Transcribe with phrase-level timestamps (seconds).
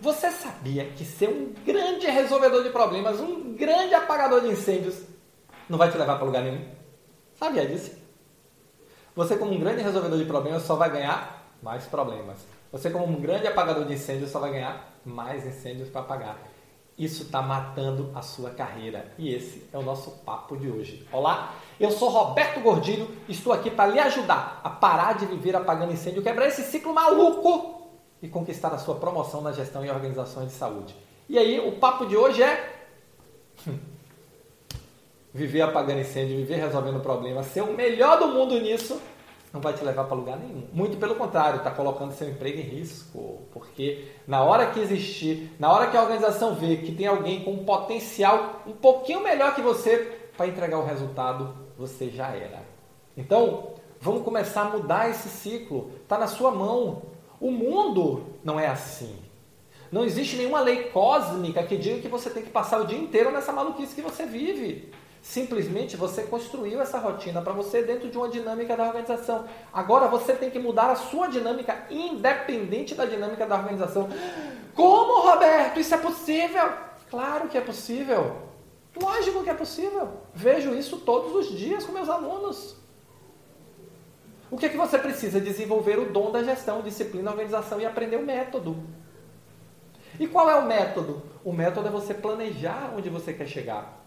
[0.00, 5.00] Você sabia que ser um grande resolvedor de problemas, um grande apagador de incêndios,
[5.68, 6.64] não vai te levar para lugar nenhum?
[7.34, 7.92] Sabia disso?
[9.14, 12.38] Você, como um grande resolvedor de problemas, só vai ganhar mais problemas.
[12.72, 16.38] Você, como um grande apagador de incêndios, só vai ganhar mais incêndios para apagar.
[16.98, 19.12] Isso está matando a sua carreira.
[19.16, 21.06] E esse é o nosso papo de hoje.
[21.12, 25.92] Olá, eu sou Roberto Gordilho, estou aqui para lhe ajudar a parar de viver apagando
[25.92, 27.83] incêndio, quebrar esse ciclo maluco
[28.22, 30.96] e conquistar a sua promoção na gestão e organizações de saúde.
[31.28, 32.86] E aí, o papo de hoje é
[35.32, 39.00] viver apagando incêndio, viver resolvendo problemas, ser o melhor do mundo nisso,
[39.54, 40.66] não vai te levar para lugar nenhum.
[40.72, 43.42] Muito pelo contrário, está colocando seu emprego em risco.
[43.52, 47.52] Porque na hora que existir, na hora que a organização vê que tem alguém com
[47.52, 52.62] um potencial um pouquinho melhor que você para entregar o resultado, você já era.
[53.16, 55.92] Então, vamos começar a mudar esse ciclo.
[56.02, 57.02] Está na sua mão.
[57.44, 59.18] O mundo não é assim.
[59.92, 63.30] Não existe nenhuma lei cósmica que diga que você tem que passar o dia inteiro
[63.30, 64.90] nessa maluquice que você vive.
[65.20, 69.44] Simplesmente você construiu essa rotina para você dentro de uma dinâmica da organização.
[69.70, 74.08] Agora você tem que mudar a sua dinâmica independente da dinâmica da organização.
[74.74, 75.78] Como, Roberto?
[75.78, 76.72] Isso é possível?
[77.10, 78.36] Claro que é possível.
[78.98, 80.08] Lógico que é possível.
[80.32, 82.82] Vejo isso todos os dias com meus alunos.
[84.54, 85.40] O que é que você precisa?
[85.40, 88.76] Desenvolver o dom da gestão, disciplina, organização e aprender o método.
[90.16, 91.24] E qual é o método?
[91.44, 94.00] O método é você planejar onde você quer chegar.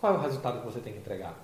[0.00, 1.36] Qual é o resultado que você tem que entregar?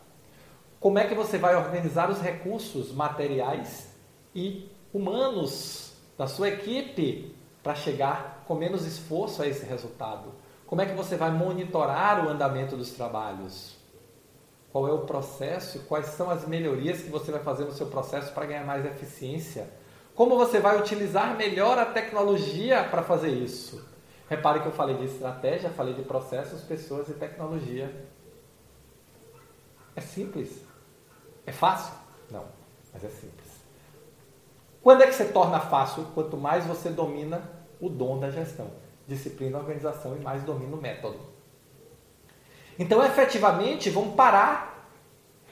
[0.80, 3.94] Como é que você vai organizar os recursos materiais
[4.34, 7.32] e humanos da sua equipe
[7.62, 10.32] para chegar com menos esforço a esse resultado?
[10.66, 13.77] Como é que você vai monitorar o andamento dos trabalhos?
[14.72, 18.32] Qual é o processo, quais são as melhorias que você vai fazer no seu processo
[18.32, 19.68] para ganhar mais eficiência.
[20.14, 23.86] Como você vai utilizar melhor a tecnologia para fazer isso?
[24.28, 28.06] Repare que eu falei de estratégia, falei de processos, pessoas e tecnologia.
[29.96, 30.62] É simples.
[31.46, 31.94] É fácil?
[32.30, 32.44] Não,
[32.92, 33.48] mas é simples.
[34.82, 36.04] Quando é que você torna fácil?
[36.14, 37.42] Quanto mais você domina
[37.80, 38.70] o dom da gestão.
[39.06, 41.18] Disciplina, organização e mais domina o método.
[42.78, 44.88] Então, efetivamente, vamos parar.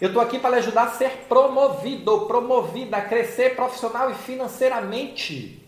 [0.01, 5.67] Eu estou aqui para lhe ajudar a ser promovido, promovida, a crescer profissional e financeiramente.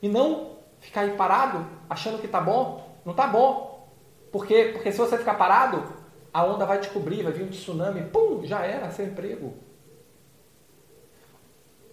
[0.00, 2.96] E não ficar aí parado, achando que está bom.
[3.04, 3.88] Não está bom.
[4.32, 4.70] Por quê?
[4.72, 5.82] Porque se você ficar parado,
[6.32, 9.54] a onda vai te cobrir, vai vir um tsunami, pum, já era seu emprego.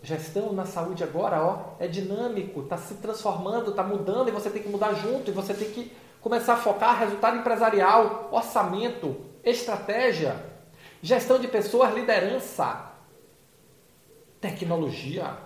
[0.02, 4.62] Gestão na saúde agora, ó, é dinâmico, está se transformando, está mudando e você tem
[4.62, 10.36] que mudar junto e você tem que começar a focar resultado empresarial, orçamento, estratégia,
[11.02, 12.92] gestão de pessoas, liderança,
[14.42, 15.38] tecnologia.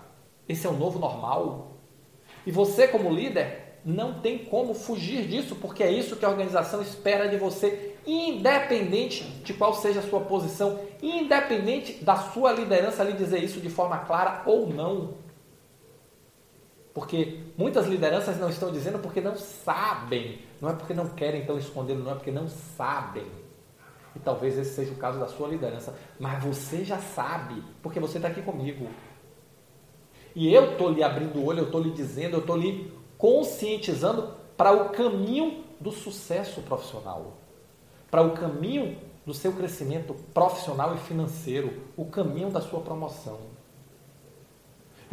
[0.48, 1.76] Esse é o novo normal.
[2.46, 6.82] E você, como líder, não tem como fugir disso, porque é isso que a organização
[6.82, 13.12] espera de você, independente de qual seja a sua posição, independente da sua liderança lhe
[13.12, 15.21] dizer isso de forma clara ou não.
[16.94, 20.40] Porque muitas lideranças não estão dizendo porque não sabem.
[20.60, 23.26] Não é porque não querem então escondê-lo, não é porque não sabem.
[24.14, 25.94] E talvez esse seja o caso da sua liderança.
[26.20, 28.88] Mas você já sabe, porque você está aqui comigo.
[30.34, 34.34] E eu estou lhe abrindo o olho, eu estou lhe dizendo, eu estou lhe conscientizando
[34.56, 37.38] para o caminho do sucesso profissional.
[38.10, 41.82] Para o caminho do seu crescimento profissional e financeiro.
[41.96, 43.38] O caminho da sua promoção.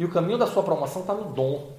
[0.00, 1.76] E o caminho da sua promoção está no dom,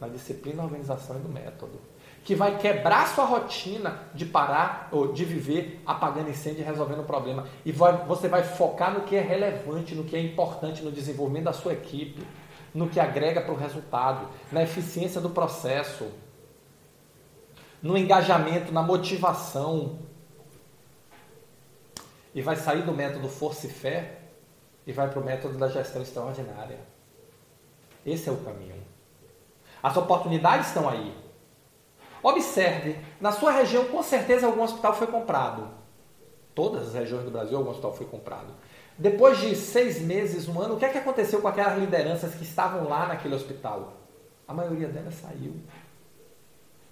[0.00, 1.80] na disciplina, na organização e no método.
[2.24, 7.04] Que vai quebrar sua rotina de parar ou de viver apagando incêndio e resolvendo o
[7.04, 7.46] problema.
[7.64, 11.44] E vai, você vai focar no que é relevante, no que é importante no desenvolvimento
[11.44, 12.26] da sua equipe,
[12.74, 16.08] no que agrega para o resultado, na eficiência do processo,
[17.80, 20.00] no engajamento, na motivação.
[22.34, 24.22] E vai sair do método força e fé
[24.84, 26.89] e vai para o método da gestão extraordinária.
[28.04, 28.80] Esse é o caminho.
[29.82, 31.14] As oportunidades estão aí.
[32.22, 35.68] Observe, na sua região com certeza algum hospital foi comprado.
[36.54, 38.52] Todas as regiões do Brasil algum hospital foi comprado.
[38.98, 42.42] Depois de seis meses, um ano, o que é que aconteceu com aquelas lideranças que
[42.42, 43.94] estavam lá naquele hospital?
[44.46, 45.54] A maioria delas saiu.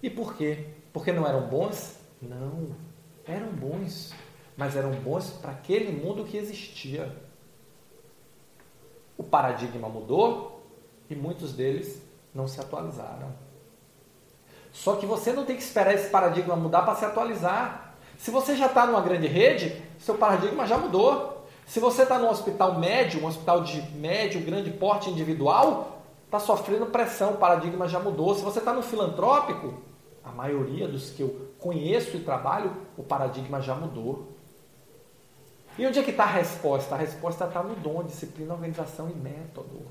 [0.01, 0.65] E por quê?
[0.91, 1.99] Porque não eram bons?
[2.19, 2.75] Não,
[3.27, 4.13] eram bons,
[4.57, 7.15] mas eram bons para aquele mundo que existia.
[9.15, 10.58] O paradigma mudou,
[11.09, 12.01] e muitos deles
[12.33, 13.33] não se atualizaram.
[14.71, 17.95] Só que você não tem que esperar esse paradigma mudar para se atualizar.
[18.17, 21.47] Se você já está numa grande rede, seu paradigma já mudou.
[21.65, 26.87] Se você está num hospital médio, um hospital de médio, grande porte individual, está sofrendo
[26.87, 28.35] pressão, o paradigma já mudou.
[28.35, 29.73] Se você está no filantrópico,
[30.23, 34.29] a maioria dos que eu conheço e trabalho, o paradigma já mudou.
[35.77, 36.95] E onde é que está a resposta?
[36.95, 39.81] A resposta está no dom, disciplina, organização e método.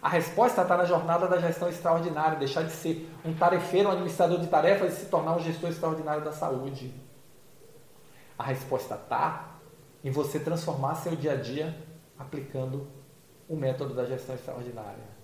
[0.00, 4.38] A resposta está na jornada da gestão extraordinária, deixar de ser um tarefeiro, um administrador
[4.38, 6.94] de tarefas e se tornar um gestor extraordinário da saúde.
[8.38, 9.56] A resposta está
[10.04, 11.76] em você transformar seu dia a dia
[12.16, 12.86] aplicando
[13.48, 15.18] o método da gestão extraordinária.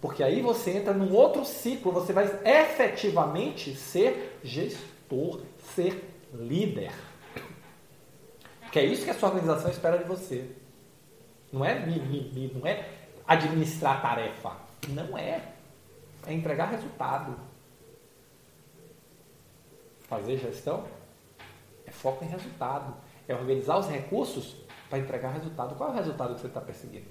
[0.00, 5.40] Porque aí você entra num outro ciclo, você vai efetivamente ser gestor,
[5.74, 6.92] ser líder.
[8.70, 10.50] Que é isso que a sua organização espera de você.
[11.52, 11.86] Não é,
[12.54, 14.56] não é administrar tarefa.
[14.88, 15.52] Não é.
[16.26, 17.36] É entregar resultado.
[20.08, 20.84] Fazer gestão
[21.86, 22.94] é foco em resultado.
[23.26, 24.56] É organizar os recursos
[24.88, 25.74] para entregar resultado.
[25.74, 27.08] Qual é o resultado que você está perseguindo?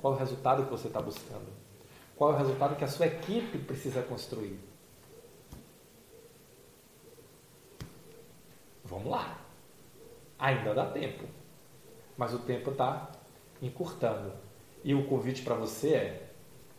[0.00, 1.52] Qual é o resultado que você está buscando?
[2.16, 4.58] Qual é o resultado que a sua equipe precisa construir?
[8.84, 9.38] Vamos lá.
[10.38, 11.24] Ainda dá tempo.
[12.16, 13.10] Mas o tempo está
[13.60, 14.32] encurtando.
[14.86, 16.22] E o convite para você é: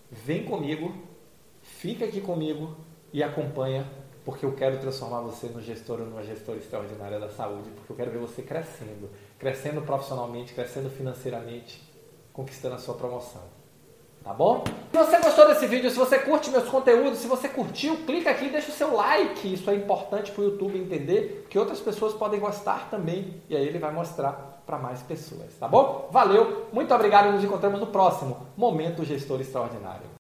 [0.10, 0.96] vem comigo,
[1.62, 2.74] fica aqui comigo
[3.12, 3.86] e acompanha,
[4.24, 7.96] porque eu quero transformar você no gestor ou numa gestora extraordinária da saúde, porque eu
[7.98, 11.84] quero ver você crescendo, crescendo profissionalmente, crescendo financeiramente,
[12.32, 13.44] conquistando a sua promoção.
[14.24, 14.64] Tá bom?
[14.92, 18.46] Se você gostou desse vídeo, se você curte meus conteúdos, se você curtiu, clica aqui
[18.46, 19.54] e deixa o seu like.
[19.54, 23.42] Isso é importante para o YouTube entender que outras pessoas podem gostar também.
[23.50, 26.10] E aí ele vai mostrar para mais pessoas, tá bom?
[26.12, 30.08] Valeu, muito obrigado e nos encontramos no próximo Momento Gestor Extraordinário.